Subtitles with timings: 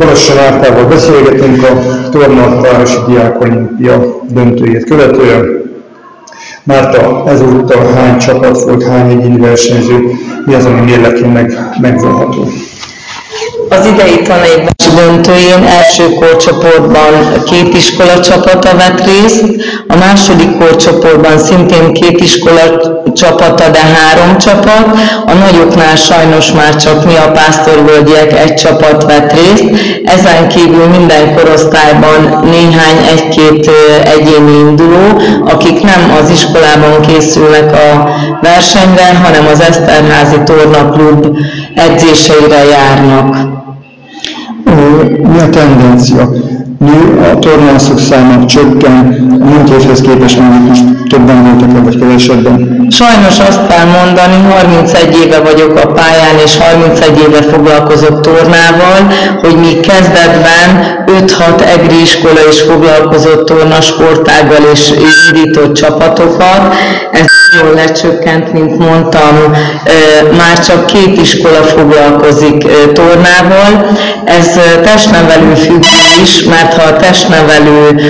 [0.00, 5.62] Barossa Mártával beszélgetünk a Torna Városi Diák Olimpia döntőjét követően.
[6.64, 10.10] Márta, ezúttal hány csapat volt, hány egyéni versenyző,
[10.44, 12.46] mi az, ami mérlekének megvonható?
[13.70, 19.44] Az idei tanévás döntőjén első korcsoportban két iskola csapata vett részt,
[19.88, 22.60] a második korcsoportban szintén két iskola
[23.14, 24.86] csapata, de három csapat,
[25.26, 29.64] a nagyoknál sajnos már csak mi a pásztorvölgyiek egy csapat vett részt,
[30.04, 33.70] ezen kívül minden korosztályban néhány egy-két
[34.04, 38.08] egyéni induló, akik nem az iskolában készülnek a
[38.42, 41.36] versenyre, hanem az Eszterházi Tornaklub
[41.74, 43.58] edzéseire járnak
[45.22, 46.30] mi a tendencia?
[46.78, 52.86] Nő a tornászok száma csökken, a múlt évhez képest mondjuk is többen voltak vagy kevesebben?
[52.90, 58.98] Sajnos azt kell mondani, 31 éve vagyok a pályán, és 31 éve foglalkozok tornával,
[59.40, 60.68] hogy mi kezdetben
[61.18, 64.90] 5-6 egri iskola is foglalkozott tornasportággal és
[65.30, 66.74] indított csapatokat.
[67.12, 67.24] Ez
[67.60, 69.54] jól lecsökkent, mint mondtam,
[70.36, 73.86] már csak két iskola foglalkozik tornával.
[74.24, 78.00] Ez testnevelő függő is, mert ha a testnevelő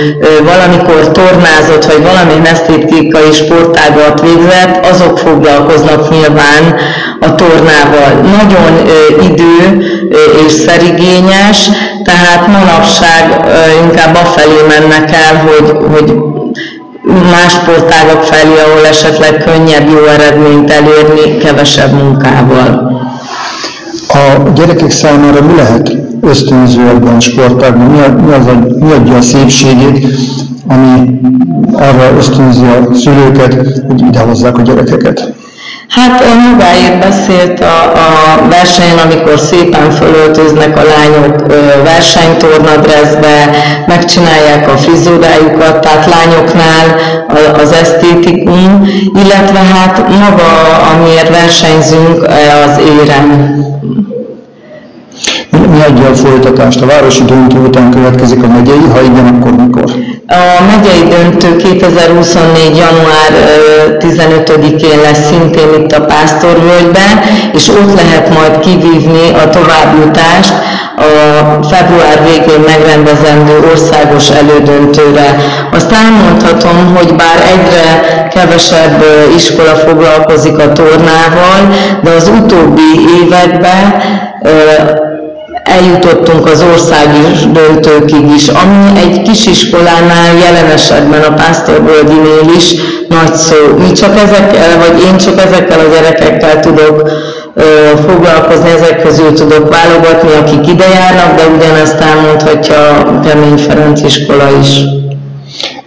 [0.43, 6.75] valamikor tornázott, vagy valamilyen esztétikai sportágat végzett, azok foglalkoznak nyilván
[7.19, 8.11] a tornával.
[8.37, 8.87] Nagyon
[9.21, 9.83] idő
[10.45, 11.69] és szerigényes,
[12.11, 13.23] tehát manapság
[13.83, 16.15] inkább afelé mennek el, hogy, hogy
[17.31, 22.91] más sportágak felé, ahol esetleg könnyebb jó eredményt elérni kevesebb munkával.
[24.07, 27.85] A gyerekek számára mi lehet ösztönző ebben a sportágban?
[27.85, 30.07] Mi, mi, az a, mi adja a szépségét,
[30.67, 31.19] ami
[31.73, 33.53] arra ösztönzi a szülőket,
[33.87, 35.33] hogy idehozzák a gyerekeket?
[35.91, 41.45] Hát magáért beszélt a, a versenyen, amikor szépen fölöltöznek a lányok
[41.83, 43.49] versenytornadreszbe,
[43.87, 46.95] megcsinálják a frizurájukat, tehát lányoknál
[47.63, 50.49] az esztétikum, illetve hát maga,
[50.93, 52.23] amiért versenyzünk,
[52.65, 53.55] az érem.
[55.49, 56.81] Mi adja a folytatást?
[56.81, 59.91] A városi döntő után következik a megyei, ha igen, akkor mikor?
[60.31, 62.77] A megyei döntő 2024.
[62.77, 63.31] január
[63.99, 67.19] 15-én lesz szintén itt a Pásztorvölgyben,
[67.53, 70.53] és ott lehet majd kivívni a továbbjutást
[70.95, 75.35] a február végén megrendezendő országos elődöntőre.
[75.71, 79.03] Azt elmondhatom, hogy bár egyre kevesebb
[79.35, 82.91] iskola foglalkozik a tornával, de az utóbbi
[83.23, 84.01] években
[85.77, 92.73] eljutottunk az országi döntőkig is, ami egy kisiskolánál jelen esetben a Pásztorboldinél is
[93.09, 93.55] nagy szó.
[93.77, 97.09] Mi csak ezekkel, vagy én csak ezekkel a gyerekekkel tudok
[97.53, 97.63] ö,
[98.07, 104.47] foglalkozni, ezek közül tudok válogatni, akik ide járnak, de ugyanezt elmondhatja a Kemény Ferenc iskola
[104.61, 104.69] is.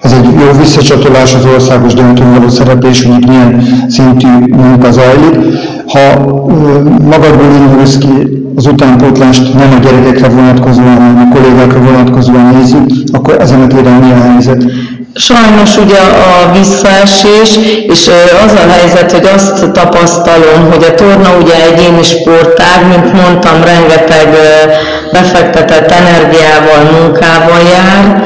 [0.00, 5.34] Ez egy jó visszacsatolás az országos döntőn való szereplés, hogy milyen szintű munka zajlik.
[5.86, 6.18] Ha
[7.02, 7.48] magadból
[7.84, 13.60] indulsz ki az utánpótlást nem a gyerekekre vonatkozóan, hanem a kollégákra vonatkozóan nézzük, akkor ezen
[13.60, 14.62] a téren mi a helyzet?
[15.14, 18.10] Sajnos ugye a visszaesés, és
[18.46, 24.28] az a helyzet, hogy azt tapasztalom, hogy a torna ugye egyéni sportág, mint mondtam, rengeteg
[25.12, 28.22] befektetett energiával, munkával jár.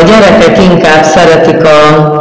[0.00, 2.20] A gyerekek inkább szeretik a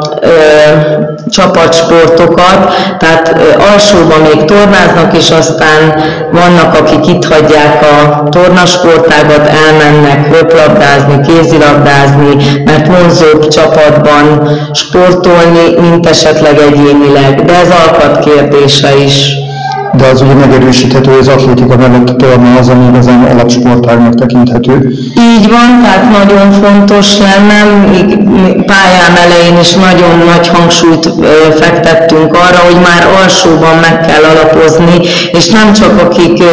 [1.30, 3.38] csapatsportokat, tehát
[3.74, 12.88] alsóban még tornáznak, és aztán vannak, akik itt hagyják a tornasportágat, elmennek röplabdázni, kézilabdázni, mert
[12.88, 19.46] vonzóbb csapatban sportolni, mint esetleg egyénileg, de ez alkat kérdése is
[19.94, 24.90] de az ugye megerősíthető, hogy az atlétika mellett a torna az, ami igazán alapsportágnak tekinthető.
[25.36, 27.60] Így van, tehát nagyon fontos lenne,
[28.66, 31.10] pályám elején is nagyon nagy hangsúlyt
[31.60, 36.44] fektettünk arra, hogy már alsóban meg kell alapozni, és nem csak akik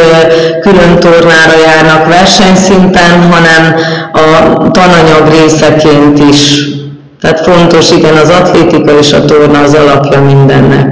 [0.61, 3.75] külön tornára járnak versenyszinten, hanem
[4.13, 6.65] a tananyag részeként is.
[7.21, 10.87] Tehát fontos, igen, az atlétika és a torna az alapja mindennek.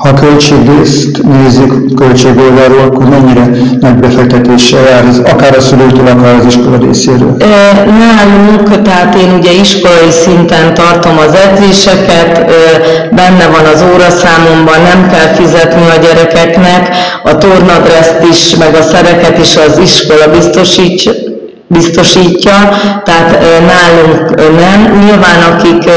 [0.00, 3.50] Ha a költségrészt nézzük költségoldalról, akkor mennyire
[3.80, 7.36] nagy befektetéssel jár ez, akár a szülőtől, akár az iskola részéről?
[7.98, 12.44] Nálunk, tehát én ugye iskolai szinten tartom az edzéseket,
[13.10, 16.88] benne van az óraszámomban, nem kell fizetni a gyerekeknek,
[17.22, 21.12] a tornadreszt is, meg a szereket is az iskola biztosítja,
[21.72, 22.52] biztosítja,
[23.04, 24.98] tehát nálunk nem.
[25.04, 25.90] Nyilván akik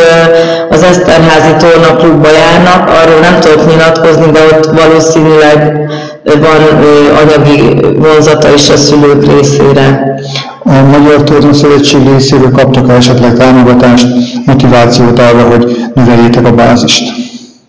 [0.69, 5.89] az Eszterházi tornaklubba járnak, arról nem tudok nyilatkozni, de ott valószínűleg
[6.23, 6.83] van
[7.23, 10.15] anyagi vonzata is a szülők részére.
[10.63, 14.07] A Magyar Torna Szövetség részéről kaptak -e esetleg támogatást,
[14.45, 17.03] motivációt arra, hogy növeljétek a bázist?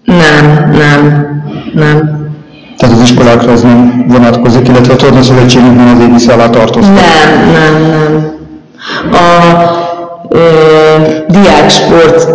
[0.04, 1.26] Nem, nem,
[1.74, 2.23] nem.
[2.76, 6.94] Tehát az iskolákra ez nem vonatkozik, illetve a Torna Szövetségnek nem az égisze alá tartoztak?
[6.94, 8.34] Nem, nem, nem.
[9.12, 9.82] A
[10.28, 10.38] ö,
[11.28, 12.28] diáksport,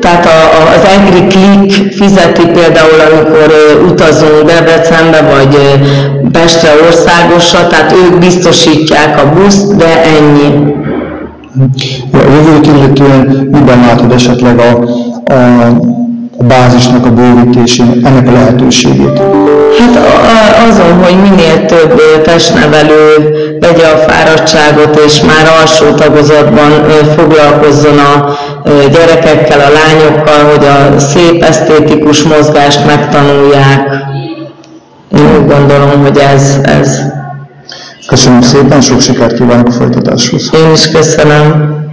[0.00, 6.70] tehát a, a, az Egri Click fizeti például, amikor ö, utazunk Debrecenbe, vagy ö, Pestre
[6.86, 10.72] országosra, tehát ők biztosítják a buszt, de ennyi.
[12.12, 14.84] A jövőt illetően miben látod esetleg a,
[15.32, 15.66] a,
[16.44, 19.18] a bázisnak a bővítésén, ennek a lehetőségét?
[19.78, 26.70] Hát azon, hogy minél több testnevelő vegye a fáradtságot, és már alsó tagozatban
[27.16, 28.36] foglalkozzon a
[28.92, 33.88] gyerekekkel, a lányokkal, hogy a szép esztétikus mozgást megtanulják.
[35.16, 37.00] Én úgy gondolom, hogy ez, ez.
[38.06, 40.50] Köszönöm szépen, sok sikert kívánok a folytatáshoz.
[40.54, 41.83] Én is köszönöm.